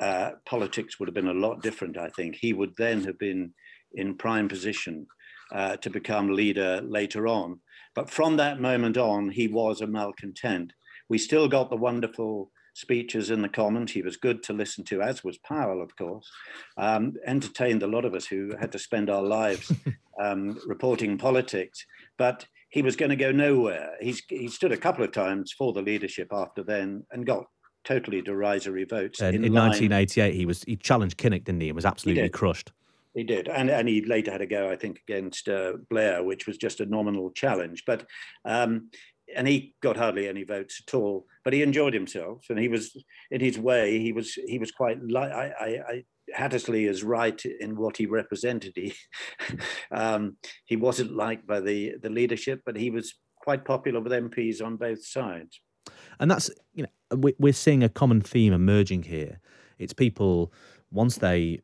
[0.00, 2.34] uh, politics would have been a lot different, I think.
[2.34, 3.54] He would then have been
[3.94, 5.06] in prime position
[5.52, 7.60] uh, to become leader later on.
[7.94, 10.72] But from that moment on, he was a malcontent.
[11.08, 13.92] We still got the wonderful speeches in the Commons.
[13.92, 16.30] He was good to listen to, as was Powell, of course.
[16.76, 19.70] Um, entertained a lot of us who had to spend our lives
[20.20, 21.84] um, reporting politics.
[22.16, 23.90] But he was going to go nowhere.
[24.00, 27.44] He's, he stood a couple of times for the leadership after then and got
[27.84, 29.20] totally derisory votes.
[29.20, 31.68] And in, in 1988, he was he challenged Kinnock, didn't he?
[31.68, 32.72] And was absolutely crushed.
[33.14, 36.46] He did, and and he later had a go, I think, against uh, Blair, which
[36.46, 37.84] was just a nominal challenge.
[37.86, 38.06] But
[38.44, 38.88] um,
[39.34, 41.26] and he got hardly any votes at all.
[41.44, 42.96] But he enjoyed himself, and he was
[43.30, 43.98] in his way.
[43.98, 48.06] He was he was quite like I, I, I Hattersley is right in what he
[48.06, 48.72] represented.
[48.76, 48.94] He
[49.90, 54.64] um, he wasn't liked by the the leadership, but he was quite popular with MPs
[54.64, 55.60] on both sides.
[56.18, 59.40] And that's you know we- we're seeing a common theme emerging here.
[59.78, 60.52] It's people
[60.90, 61.60] once they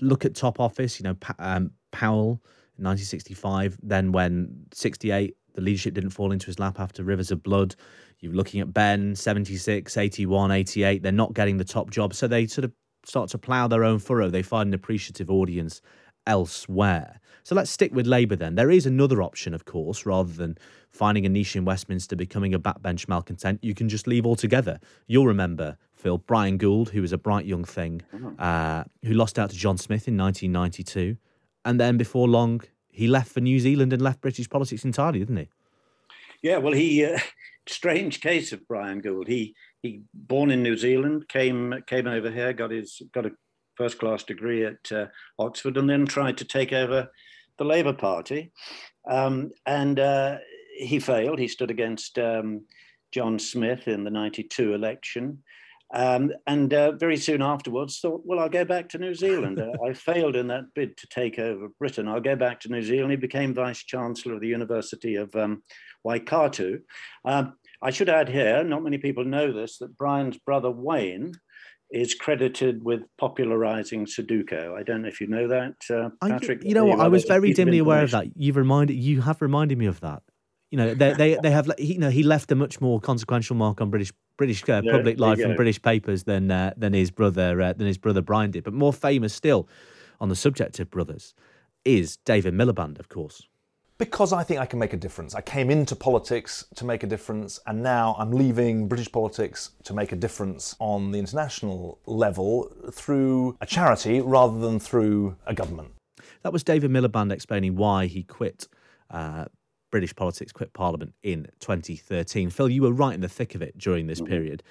[0.00, 2.42] look at top office, you know, um, Powell
[2.78, 3.78] in 1965.
[3.82, 7.74] Then when 68, the leadership didn't fall into his lap after Rivers of Blood.
[8.20, 11.02] You're looking at Benn 76, 81, 88.
[11.02, 12.72] They're not getting the top job, so they sort of
[13.04, 14.28] start to plough their own furrow.
[14.28, 15.80] They find an appreciative audience
[16.26, 17.20] elsewhere.
[17.42, 18.54] So let's stick with Labour then.
[18.54, 20.58] There is another option, of course, rather than
[20.90, 23.64] finding a niche in Westminster, becoming a backbench malcontent.
[23.64, 24.78] You can just leave altogether.
[25.06, 28.02] You'll remember, Phil, Bryan Gould, who was a bright young thing,
[28.38, 31.16] uh, who lost out to John Smith in 1992.
[31.64, 35.36] And then before long, he left for New Zealand and left British politics entirely, didn't
[35.36, 35.48] he?
[36.42, 37.18] Yeah, well, he uh,
[37.66, 39.28] strange case of Bryan Gould.
[39.28, 43.32] He he born in New Zealand, came came over here, got his got a
[43.74, 45.06] first class degree at uh,
[45.38, 47.10] Oxford, and then tried to take over
[47.58, 48.52] the Labour Party,
[49.08, 50.38] um, and uh,
[50.76, 51.38] he failed.
[51.38, 52.62] He stood against um,
[53.12, 55.42] John Smith in the '92 election.
[55.92, 59.58] Um, and uh, very soon afterwards, thought, well, I'll go back to New Zealand.
[59.58, 62.08] Uh, I failed in that bid to take over Britain.
[62.08, 63.10] I'll go back to New Zealand.
[63.10, 65.62] He became vice chancellor of the University of um,
[66.04, 66.80] Waikato.
[67.24, 71.32] Um, I should add here, not many people know this, that Bryan's brother Wayne
[71.90, 74.78] is credited with popularizing Sudoku.
[74.78, 76.64] I don't know if you know that, uh, I- Patrick.
[76.64, 77.00] you know what?
[77.00, 78.36] I was very dimly aware of that.
[78.36, 80.22] You've reminded you have reminded me of that.
[80.70, 83.56] You know, they they, they have he, you know he left a much more consequential
[83.56, 85.56] mark on British British uh, Yeah, public there life and.
[85.56, 88.64] British papers than uh, than his brother uh, than his brother Bryan did.
[88.64, 89.68] But more famous still,
[90.20, 91.34] on the subject of brothers,
[91.84, 93.48] is David Miliband, of course.
[93.98, 95.34] because I think I can make a difference.
[95.34, 99.92] I came into politics to make a difference, and now I'm leaving British politics to
[99.92, 105.88] make a difference on the international level through a charity rather than through a government.
[106.42, 108.68] That was David Miliband explaining why he quit
[109.10, 109.46] uh,
[109.90, 112.50] British politics, quit Parliament in 2013.
[112.50, 114.62] Phil, you were right in the thick of it during this period.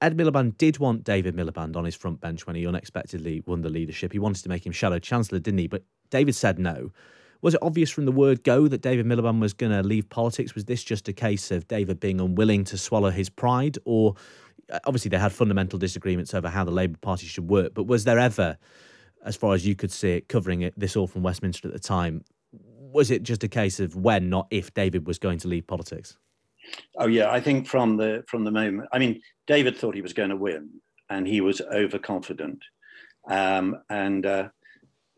[0.00, 3.68] Ed Miliband did want David Miliband on his front bench when he unexpectedly won the
[3.68, 4.12] leadership.
[4.12, 5.66] He wanted to make him shadow chancellor, didn't he?
[5.66, 6.92] But David said no.
[7.40, 10.54] Was it obvious from the word go that David Miliband was going to leave politics?
[10.54, 13.78] Was this just a case of David being unwilling to swallow his pride?
[13.84, 14.14] Or
[14.72, 18.04] uh, obviously they had fundamental disagreements over how the Labour Party should work, but was
[18.04, 18.58] there ever,
[19.24, 21.80] as far as you could see it, covering it this all from Westminster at the
[21.80, 22.24] time,
[22.92, 26.16] was it just a case of when, not if, David was going to leave politics?
[26.98, 28.88] Oh yeah, I think from the from the moment.
[28.92, 30.68] I mean, David thought he was going to win,
[31.08, 32.62] and he was overconfident.
[33.28, 34.48] Um, and uh,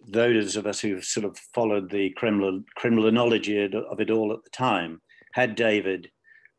[0.06, 4.50] those of us who sort of followed the criminal criminology of it all at the
[4.50, 5.00] time
[5.32, 6.10] had David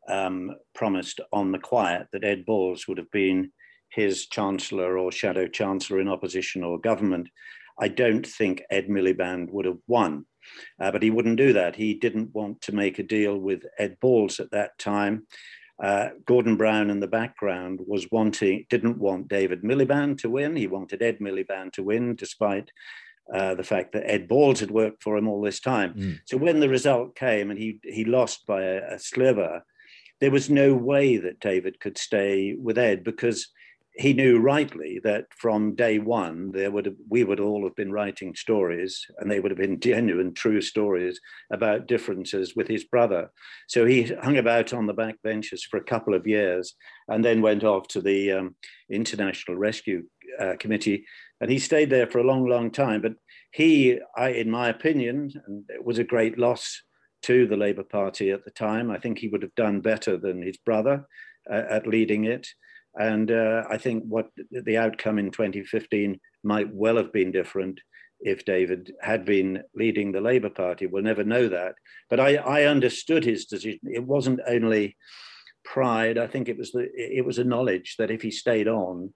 [0.08, 3.52] um, promised on the quiet that Ed Balls would have been
[3.90, 7.28] his chancellor or shadow chancellor in opposition or government.
[7.78, 10.24] I don't think Ed Miliband would have won.
[10.80, 11.76] Uh, but he wouldn't do that.
[11.76, 15.26] He didn't want to make a deal with Ed Balls at that time.
[15.82, 20.54] Uh, Gordon Brown in the background was wanting, didn't want David Miliband to win.
[20.54, 22.70] He wanted Ed Miliband to win, despite
[23.32, 25.94] uh, the fact that Ed Balls had worked for him all this time.
[26.24, 29.64] So when the result came and he he lost by a, a sliver,
[30.20, 33.48] there was no way that David could stay with Ed because
[33.94, 37.92] he knew rightly that from day one there would have, we would all have been
[37.92, 41.20] writing stories and they would have been genuine true stories
[41.52, 43.30] about differences with his brother.
[43.68, 46.74] So he hung about on the back benches for a couple of years
[47.08, 48.56] and then went off to the um,
[48.90, 50.04] international rescue
[50.40, 51.04] uh, committee
[51.40, 53.02] and he stayed there for a long long time.
[53.02, 53.14] But
[53.52, 56.82] he I, in my opinion and it was a great loss
[57.22, 60.42] to the labour party at the time i think he would have done better than
[60.42, 61.06] his brother
[61.50, 62.48] uh, at leading it
[62.94, 67.80] and uh, I think what the outcome in 2015 might well have been different
[68.20, 70.86] if David had been leading the Labour Party.
[70.86, 71.74] We'll never know that.
[72.08, 73.80] But I, I understood his decision.
[73.84, 74.96] It wasn't only
[75.64, 76.18] pride.
[76.18, 79.12] I think it was the, it was a knowledge that if he stayed on,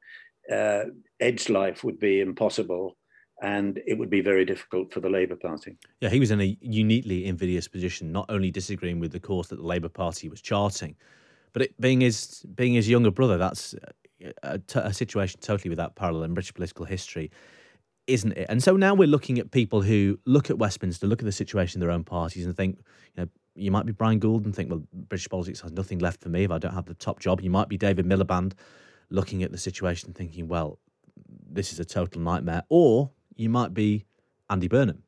[0.52, 0.84] uh,
[1.20, 2.96] Ed's life would be impossible
[3.42, 5.76] and it would be very difficult for the Labour Party.
[6.00, 9.56] Yeah, he was in a uniquely invidious position, not only disagreeing with the course that
[9.56, 10.96] the Labour Party was charting,
[11.56, 13.74] but it, being his being his younger brother, that's
[14.42, 17.30] a, a situation totally without parallel in British political history,
[18.06, 18.44] isn't it?
[18.50, 21.80] And so now we're looking at people who look at Westminster, look at the situation
[21.80, 22.76] in their own parties, and think,
[23.14, 26.20] you know, you might be Bryan Gould and think, well, British politics has nothing left
[26.20, 27.40] for me if I don't have the top job.
[27.40, 28.52] You might be David Miliband,
[29.08, 30.78] looking at the situation and thinking, well,
[31.50, 32.64] this is a total nightmare.
[32.68, 34.04] Or you might be
[34.50, 35.04] Andy Burnham.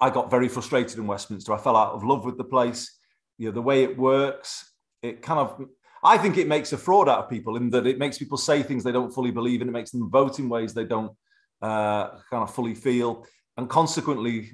[0.00, 1.52] I got very frustrated in Westminster.
[1.52, 2.96] I fell out of love with the place.
[3.36, 4.71] You know, the way it works,
[5.02, 5.66] it kind of
[6.04, 8.62] I think it makes a fraud out of people in that it makes people say
[8.62, 9.68] things they don't fully believe in.
[9.68, 11.12] It makes them vote in ways they don't
[11.60, 13.24] uh, kind of fully feel.
[13.56, 14.50] And consequently,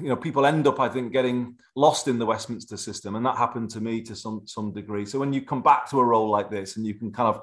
[0.00, 3.14] you know, people end up, I think, getting lost in the Westminster system.
[3.14, 5.06] And that happened to me to some, some degree.
[5.06, 7.42] So when you come back to a role like this and you can kind of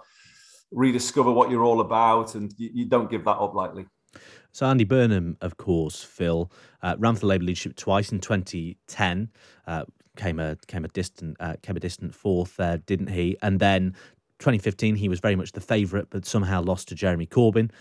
[0.72, 3.86] rediscover what you're all about and you, you don't give that up lightly.
[4.52, 6.52] So Andy Burnham, of course, Phil,
[6.84, 9.30] uh, ran for the Labour leadership twice in 2010.
[9.66, 9.86] Uh,
[10.20, 13.38] came a came a distant uh, came a distant fourth there, didn't he?
[13.42, 13.96] And then
[14.40, 17.72] 2015, he was very much the favourite, but somehow lost to Jeremy Corbyn.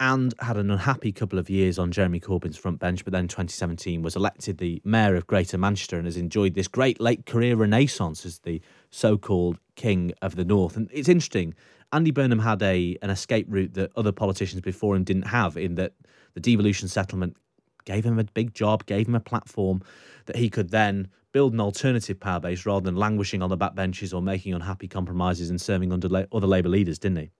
[0.00, 4.00] And had an unhappy couple of years on Jeremy Corbyn's front bench, but then 2017
[4.00, 8.24] was elected the mayor of Greater Manchester and has enjoyed this great late career renaissance
[8.24, 10.76] as the so-called king of the north.
[10.76, 11.52] And it's interesting.
[11.92, 15.74] Andy Burnham had a an escape route that other politicians before him didn't have, in
[15.74, 15.94] that
[16.34, 17.36] the devolution settlement
[17.84, 19.82] gave him a big job, gave him a platform
[20.26, 24.14] that he could then build an alternative power base rather than languishing on the backbenches
[24.14, 27.30] or making unhappy compromises and serving under la- other Labour leaders, didn't he?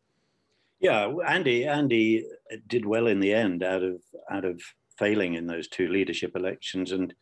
[0.81, 2.25] Yeah, Andy Andy
[2.69, 4.61] did well in the end out of out of
[4.99, 7.13] failing in those two leadership elections, and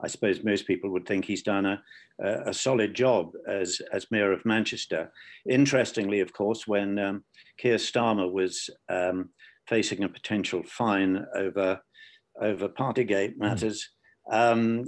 [0.00, 1.82] I suppose most people would think he's done a
[2.22, 5.12] a solid job as as mayor of Manchester.
[5.48, 7.24] Interestingly, of course, when um,
[7.58, 9.30] Keir Starmer was um,
[9.68, 11.80] facing a potential fine over
[12.40, 13.90] over Partygate matters,
[14.30, 14.84] um,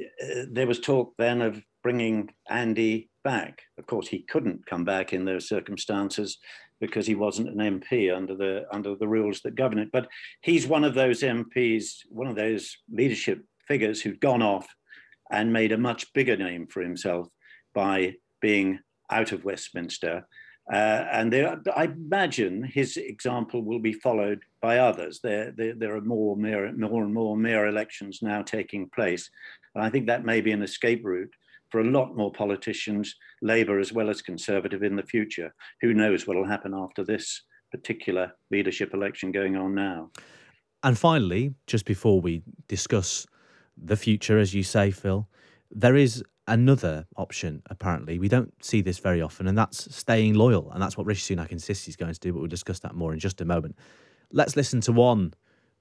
[0.51, 3.63] there was talk then of bringing Andy back.
[3.79, 6.39] Of course, he couldn't come back in those circumstances
[6.81, 9.91] because he wasn't an MP under the under the rules that govern it.
[9.93, 10.09] But
[10.43, 14.67] he's one of those MPs, one of those leadership figures who'd gone off
[15.31, 17.29] and made a much bigger name for himself
[17.75, 18.79] by being
[19.11, 20.27] out of Westminster
[20.73, 25.21] uh, and there, I imagine his example will be followed by others.
[25.23, 29.31] There, there, there are more, mayor, more and more mayor elections now taking place.
[29.75, 31.33] And I think that may be an escape route
[31.71, 35.55] for a lot more politicians, Labour as well as Conservative, in the future.
[35.83, 40.11] Who knows what will happen after this particular leadership election going on now?
[40.83, 43.27] And finally, just before we discuss
[43.77, 45.29] the future, as you say, Phil,
[45.71, 48.19] there is another option, apparently.
[48.19, 50.71] We don't see this very often, and that's staying loyal.
[50.73, 53.13] And that's what Rishi Sunak insists he's going to do, but we'll discuss that more
[53.13, 53.77] in just a moment.
[54.33, 55.35] Let's listen to one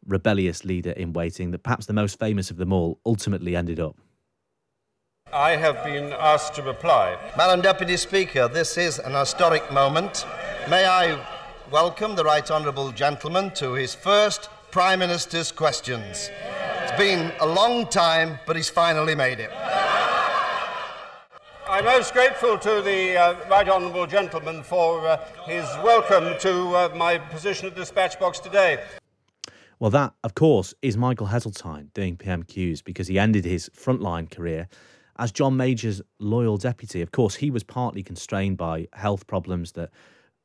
[0.06, 3.98] rebellious leader in waiting that perhaps the most famous of them all ultimately ended up.
[5.34, 7.18] I have been asked to reply.
[7.36, 10.26] Madam Deputy Speaker, this is an historic moment.
[10.70, 11.20] May I
[11.72, 16.30] welcome the Right Honourable Gentleman to his first Prime Minister's questions.
[16.84, 19.52] It's been a long time, but he's finally made it.
[21.76, 26.90] I'm most grateful to the uh, Right Honourable Gentleman for uh, his welcome to uh,
[26.96, 28.82] my position at Dispatch Box today.
[29.78, 34.70] Well, that, of course, is Michael Heseltine doing PMQs because he ended his frontline career
[35.20, 37.02] as John Major's loyal deputy.
[37.02, 39.90] Of course, he was partly constrained by health problems that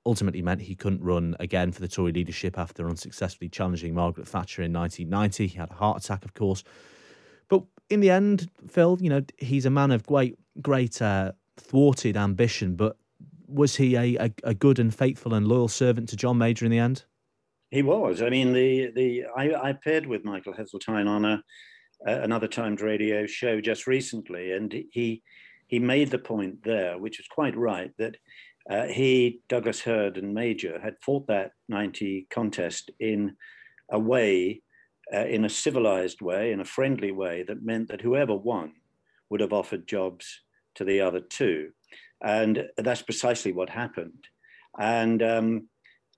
[0.05, 4.62] ultimately meant he couldn't run again for the Tory leadership after unsuccessfully challenging Margaret Thatcher
[4.62, 5.47] in 1990.
[5.47, 6.64] He had a heart attack, of course.
[7.90, 12.76] In the end, Phil, you know, he's a man of great great uh, thwarted ambition,
[12.76, 12.96] but
[13.46, 16.70] was he a, a, a, good and faithful and loyal servant to John Major in
[16.70, 17.05] the end?
[17.70, 18.22] He was.
[18.22, 21.42] I mean, the the I, I paired with Michael Heseltine on a,
[22.07, 25.22] a, another Times Radio show just recently, and he
[25.66, 28.16] he made the point there, which was quite right, that
[28.68, 33.36] uh, he, Douglas Hurd, and Major had fought that 90 contest in
[33.91, 34.62] a way,
[35.12, 38.72] uh, in a civilized way, in a friendly way, that meant that whoever won
[39.28, 40.40] would have offered jobs
[40.74, 41.70] to the other two.
[42.22, 44.24] And that's precisely what happened.
[44.78, 45.68] And um,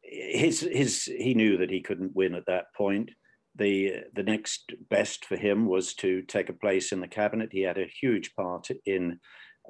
[0.03, 3.11] his, his, he knew that he couldn't win at that point.
[3.57, 7.51] The, the next best for him was to take a place in the cabinet.
[7.53, 9.21] He had a huge part in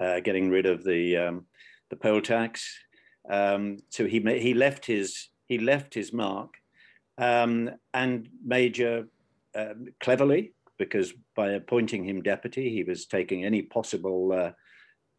[0.01, 1.47] uh, getting rid of the, um,
[1.91, 2.67] the poll tax.
[3.31, 6.55] Um, so he, he, left his, he left his mark
[7.19, 9.09] um, and Major
[9.55, 14.51] uh, cleverly, because by appointing him deputy, he was taking any possible uh,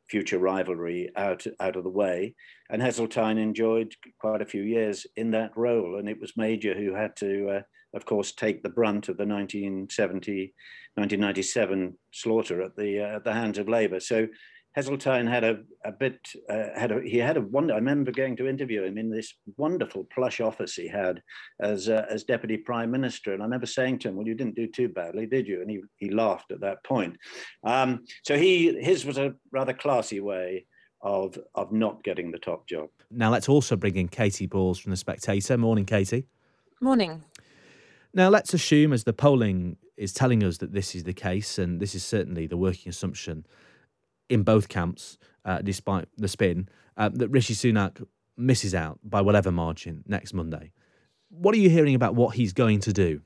[0.10, 2.36] future rivalry out, out of the way.
[2.70, 5.98] And Heseltine enjoyed quite a few years in that role.
[5.98, 7.62] And it was Major who had to, uh,
[7.94, 10.54] of course, take the brunt of the 1970,
[10.96, 14.00] 1997 slaughter at the, uh, at the hands of Labour.
[14.00, 14.28] So
[14.76, 16.18] Heseltine had a, a bit,
[16.50, 17.74] uh, had a, he had a wonder.
[17.74, 21.22] I remember going to interview him in this wonderful plush office he had
[21.60, 23.34] as, uh, as deputy prime minister.
[23.34, 25.62] And I remember saying to him, well, you didn't do too badly, did you?
[25.62, 27.18] And he, he laughed at that point.
[27.64, 30.66] Um, so he, his was a rather classy way
[31.02, 32.90] of, of not getting the top job.
[33.12, 35.58] Now let's also bring in Katy Balls from The Spectator.
[35.58, 36.26] Morning, Katy.
[36.82, 37.24] Morning.
[38.14, 41.80] Now let's assume as the polling is telling us that this is the case, and
[41.80, 43.46] this is certainly the working assumption
[44.30, 48.06] in both camps, uh, despite the spin, uh, that Rishi Sunak
[48.38, 50.72] misses out by whatever margin next Monday.
[51.30, 53.22] What are you hearing about what he's going to do?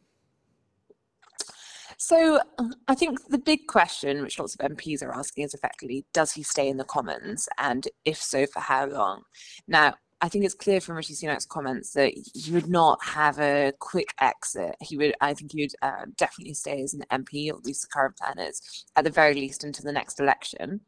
[1.98, 2.40] So
[2.88, 6.44] I think the big question, which lots of MPs are asking, is effectively, does he
[6.44, 9.24] stay in the Commons, and if so, for how long?
[9.68, 13.72] Now, I think it's clear from Rishi Sunak's comments that he would not have a
[13.80, 14.76] quick exit.
[14.82, 17.88] He would, I think, he would uh, definitely stay as an MP, at least the
[17.88, 20.82] current plan is, at the very least until the next election.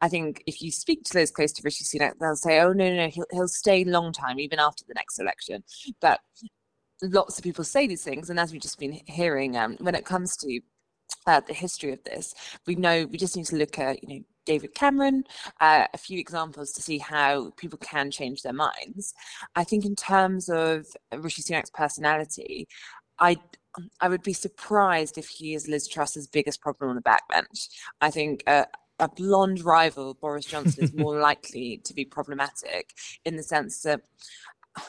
[0.00, 2.88] I think if you speak to those close to Rishi Sunak, they'll say, "Oh no,
[2.88, 5.64] no, no he'll he'll stay a long time, even after the next election."
[6.00, 6.20] But
[7.02, 10.04] lots of people say these things, and as we've just been hearing, um, when it
[10.04, 10.60] comes to
[11.26, 12.34] uh, the history of this,
[12.66, 15.24] we know we just need to look at you know David Cameron,
[15.60, 19.12] uh, a few examples to see how people can change their minds.
[19.54, 22.66] I think in terms of Rishi Sunak's personality,
[23.18, 23.36] I
[24.00, 27.68] I would be surprised if he is Liz Truss's biggest problem on the backbench.
[28.00, 28.42] I think.
[28.46, 28.64] Uh,
[29.00, 32.94] a blonde rival, Boris Johnson, is more likely to be problematic
[33.24, 34.00] in the sense that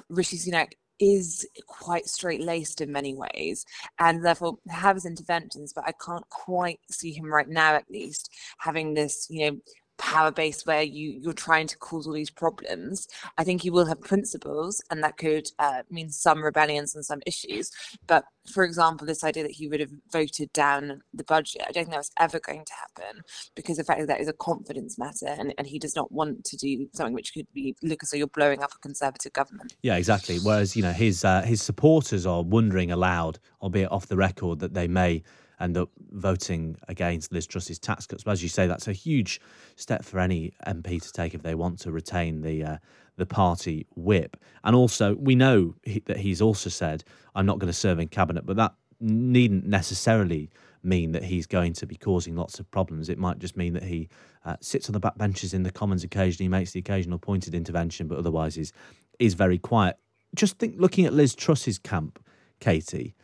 [0.10, 3.66] Rishi Sunak is quite straight laced in many ways
[4.00, 4.58] and therefore
[4.96, 9.52] his interventions, but I can't quite see him right now, at least, having this, you
[9.52, 9.58] know,
[10.00, 13.86] power base where you you're trying to cause all these problems i think he will
[13.86, 17.70] have principles and that could uh, mean some rebellions and some issues.
[18.08, 21.84] But for example this idea that he would have voted down the budget i don't
[21.84, 23.22] think that was ever going to happen
[23.56, 26.88] because effectively that is a confidence matter and, and he does not want to do
[26.94, 29.76] something which could be look as though you're blowing up a conservative government.
[29.84, 30.38] Yeah exactly.
[30.40, 34.74] Whereas you know his uh, his supporters are wondering aloud albeit off the record that
[34.74, 35.24] they may
[35.60, 38.24] end up voting against Liz Truss's tax cuts.
[38.24, 39.42] But as you say, that's a huge
[39.76, 42.78] step for any MP to take if they want to retain the uh,
[43.18, 44.38] the party whip.
[44.64, 47.04] And also, we know he, that he's also said,
[47.36, 50.50] "I'm not going to serve in cabinet," but that needn't necessarily
[50.84, 53.10] mean that he's going to be causing lots of problems.
[53.10, 54.10] It might just mean that he
[54.46, 58.08] uh, sits on the back benches in the Commons occasionally, makes the occasional pointed intervention,
[58.08, 58.72] but otherwise is
[59.20, 59.98] is very quiet.
[60.36, 62.24] Just think, looking at Liz Truss's camp,
[62.60, 63.16] Katy,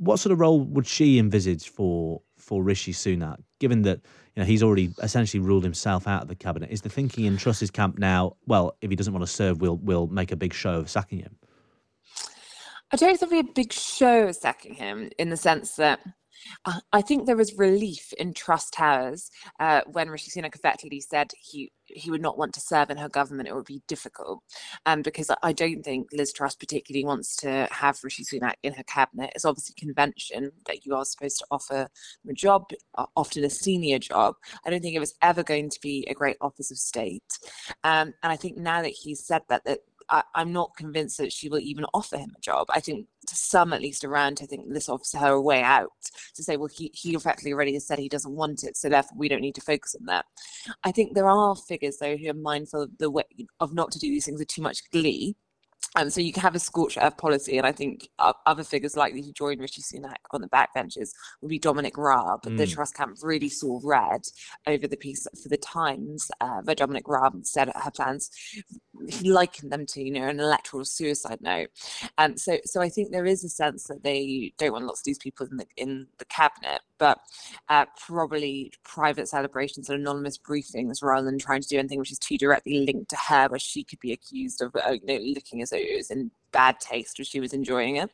[0.00, 4.00] what sort of role would she envisage for for Rishi Sunak, given that
[4.34, 6.70] you know he's already essentially ruled himself out of the cabinet?
[6.70, 8.36] Is the thinking in Truss's camp now?
[8.46, 11.18] Well, if he doesn't want to serve, we'll we'll make a big show of sacking
[11.18, 11.36] him.
[12.90, 16.00] I don't think there'll be a big show of sacking him in the sense that
[16.64, 21.30] uh, I think there was relief in Truss Towers uh, when Rishi Sunak effectively said
[21.40, 23.48] he he would not want to serve in her government.
[23.48, 24.42] It would be difficult,
[24.86, 28.84] um, because I don't think Liz Truss particularly wants to have Rishi Sunak in her
[28.84, 29.32] cabinet.
[29.34, 31.88] It's obviously convention that you are supposed to offer
[32.28, 32.70] a job,
[33.16, 34.34] often a senior job.
[34.64, 37.38] I don't think it was ever going to be a great office of state,
[37.84, 39.80] um, and I think now that he's said that that
[40.10, 42.66] I, am not convinced that she will even offer him a job.
[42.70, 45.90] I think to some at least around, I think this offers her a way out
[46.34, 49.16] to say, well, he, he effectively already has said he doesn't want it, so therefore
[49.16, 50.24] we don't need to focus on that.
[50.84, 53.24] I think there are figures though who are mindful of the way
[53.60, 55.36] of not to do these things with too much glee
[55.96, 58.08] um, so you can have a scorched earth policy, and I think
[58.46, 62.42] other figures likely to join Rishi Sunak on the backbenches would be Dominic Raab.
[62.42, 62.58] Mm.
[62.58, 64.22] The Truss camp really saw red
[64.68, 68.30] over the piece for the Times, uh, where Dominic Raab said her plans
[69.08, 71.68] he likened them to, you know, an electoral suicide note.
[72.18, 75.04] And so, so I think there is a sense that they don't want lots of
[75.04, 77.20] these people in the in the cabinet, but
[77.68, 82.18] uh, probably private celebrations and anonymous briefings rather than trying to do anything which is
[82.18, 85.62] too directly linked to her, where she could be accused of, uh, you know, looking
[85.62, 88.10] as though it was in bad taste when she was enjoying it.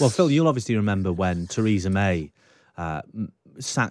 [0.00, 2.32] Well, Phil, you'll obviously remember when Theresa May
[2.76, 3.02] uh,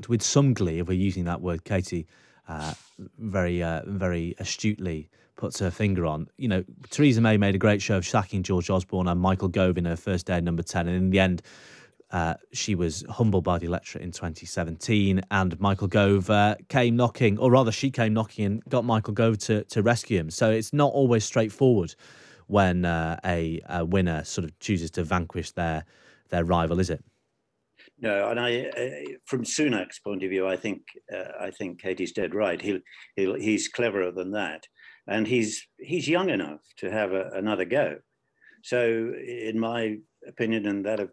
[0.08, 2.08] with some glee, if we're using that word, Katy,
[2.48, 2.74] uh,
[3.18, 6.28] very, uh, very astutely puts her finger on.
[6.38, 9.78] You know, Theresa May made a great show of sacking George Osborne and Michael Gove
[9.78, 10.88] in her first day at number 10.
[10.88, 11.42] And in the end,
[12.12, 17.40] uh, she was humbled by the electorate in 2017, and Michael Gove uh, came knocking,
[17.40, 20.30] or rather, she came knocking and got Michael Gove to, to rescue him.
[20.30, 21.96] So it's not always straightforward
[22.46, 25.86] when uh, a, a winner sort of chooses to vanquish their
[26.30, 27.04] their rival, is it?
[28.00, 28.90] No, and I, uh,
[29.26, 30.82] from Sunak's point of view, I think
[31.12, 32.62] uh, I think Katy's dead right.
[32.62, 32.80] He'll,
[33.16, 34.68] he'll, he's cleverer than that,
[35.08, 37.97] and he's he's young enough to have a, another go.
[38.64, 39.97] So, in my
[40.28, 41.12] opinion, and that of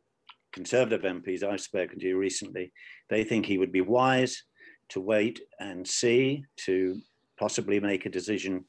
[0.52, 2.72] Conservative MPs I've spoken to recently,
[3.08, 4.42] they think he would be wise
[4.90, 7.00] to wait and see to
[7.38, 8.64] possibly make a decision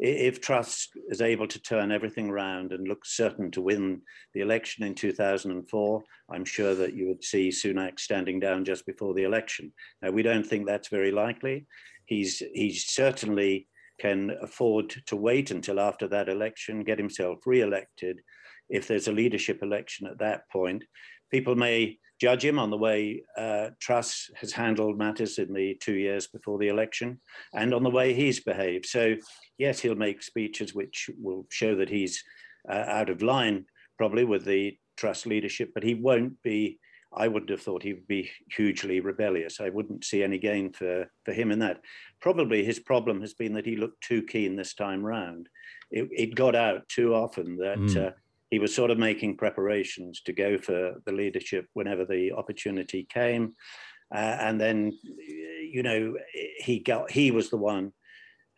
[0.00, 4.00] if Truss is able to turn everything around and looks certain to win
[4.32, 9.12] the election in 2004, I'm sure that you would see Sunak standing down just before
[9.12, 9.72] the election.
[10.00, 11.66] Now, we don't think that's very likely.
[12.06, 13.68] He's, he certainly
[14.00, 18.20] can afford to wait until after that election, get himself re-elected.
[18.68, 20.84] If there's a leadership election at that point,
[21.30, 25.94] people may judge him on the way uh, Truss has handled matters in the two
[25.94, 27.20] years before the election
[27.54, 28.86] and on the way he's behaved.
[28.86, 29.16] So,
[29.58, 32.22] yes, he'll make speeches which will show that he's
[32.68, 33.64] uh, out of line
[33.96, 36.78] probably with the Truss leadership, but he won't be.
[37.12, 39.60] I wouldn't have thought he would be hugely rebellious.
[39.60, 41.80] I wouldn't see any gain for, for him in that.
[42.20, 45.48] Probably his problem has been that he looked too keen this time round.
[45.90, 48.06] It, it got out too often that mm.
[48.08, 48.10] uh,
[48.50, 53.54] he was sort of making preparations to go for the leadership whenever the opportunity came.
[54.14, 54.92] Uh, and then,
[55.72, 56.16] you know,
[56.58, 57.92] he got he was the one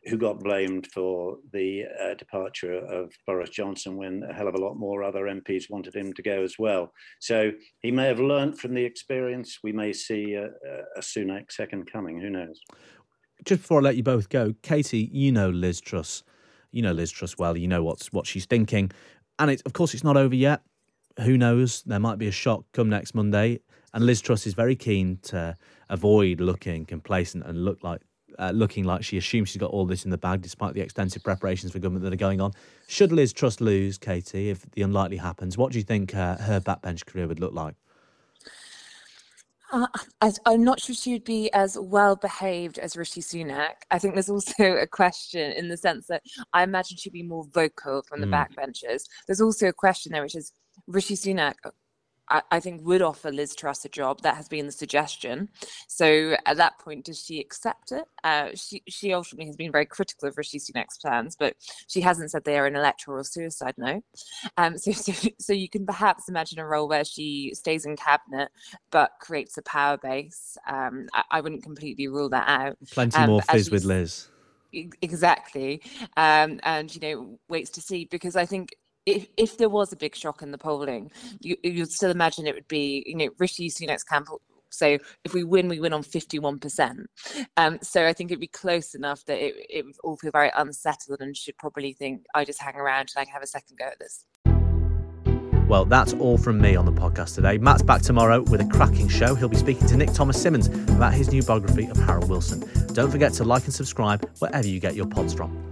[0.07, 4.59] who got blamed for the uh, departure of Boris Johnson when a hell of a
[4.59, 6.93] lot more other MPs wanted him to go as well.
[7.21, 9.59] So he may have learnt from the experience.
[9.63, 10.47] We may see a,
[10.97, 12.21] a Sunak second coming.
[12.21, 12.61] Who knows?
[13.45, 16.25] Just before I let you both go, Katy, you know Liz Truss.
[16.73, 17.57] You know Liz Truss well.
[17.57, 18.91] You know what's what she's thinking.
[19.39, 20.63] And it's, of course, it's not over yet.
[21.21, 21.83] Who knows?
[21.83, 23.61] There might be a shock come next Monday.
[23.95, 25.57] And Liz Truss is very keen to
[25.91, 28.01] avoid looking complacent and look like
[28.39, 31.23] uh, looking like she assumes she's got all this in the bag, despite the extensive
[31.23, 32.53] preparations for government that are going on.
[32.89, 36.61] Should Liz Truss lose, Katy, if the unlikely happens, what do you think uh, her
[36.61, 37.75] backbench career would look like?
[39.73, 39.87] Uh,
[40.21, 43.87] I, I'm not sure she would be as well behaved as Rishi Sunak.
[43.91, 46.23] I think there's also a question in the sense that
[46.53, 48.33] I imagine she'd be more vocal from the mm.
[48.33, 49.05] backbenchers.
[49.27, 50.53] There's also a question there, which is
[50.87, 51.55] Rishi Sunak
[52.29, 54.23] I, I think would offer Liz Truss a job.
[54.23, 55.49] That has been the suggestion.
[55.89, 58.05] So at that point, does she accept it?
[58.25, 61.55] Uh, she she ultimately has been very critical of Rishi Sunak's plans, but
[61.89, 64.03] she hasn't said they are an electoral suicide no.
[64.57, 68.51] Um, so, so so you can perhaps imagine a role where she stays in cabinet
[68.91, 70.57] but creates a power base.
[70.69, 72.77] Um, I, I wouldn't completely rule that out.
[72.91, 74.29] Plenty um, more fizz with Liz
[75.03, 75.83] exactly
[76.17, 78.75] um, and you know waits to see because i think
[79.07, 82.55] if, if there was a big shock in the polling, you, you'd still imagine it
[82.55, 84.29] would be, you know, Rishi Sunak's camp.
[84.71, 87.05] So if we win, we win on 51%.
[87.57, 90.51] Um, so I think it'd be close enough that it, it would all feel very
[90.57, 93.79] unsettled and should probably think, I just hang around and I can have a second
[93.79, 94.25] go at this.
[95.69, 97.59] Well, that's all from me on the podcast today.
[97.59, 99.35] Matt's back tomorrow with a cracking show.
[99.35, 102.69] He'll be speaking to Nick Thomas-Symonds about his new biography of Harold Wilson.
[102.93, 105.72] Don't forget to like and subscribe wherever you get your pods from.